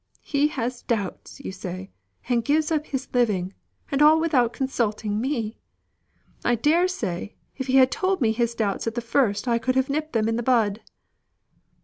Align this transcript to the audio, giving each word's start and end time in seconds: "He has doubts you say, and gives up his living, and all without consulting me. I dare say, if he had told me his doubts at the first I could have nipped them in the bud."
"He 0.23 0.47
has 0.47 0.81
doubts 0.81 1.39
you 1.41 1.51
say, 1.51 1.91
and 2.27 2.43
gives 2.43 2.71
up 2.71 2.87
his 2.87 3.07
living, 3.13 3.53
and 3.91 4.01
all 4.01 4.19
without 4.19 4.51
consulting 4.51 5.21
me. 5.21 5.59
I 6.43 6.55
dare 6.55 6.87
say, 6.87 7.35
if 7.55 7.67
he 7.67 7.73
had 7.75 7.91
told 7.91 8.19
me 8.19 8.31
his 8.31 8.55
doubts 8.55 8.87
at 8.87 8.95
the 8.95 9.01
first 9.01 9.47
I 9.47 9.59
could 9.59 9.75
have 9.75 9.91
nipped 9.91 10.13
them 10.13 10.27
in 10.27 10.37
the 10.37 10.41
bud." 10.41 10.81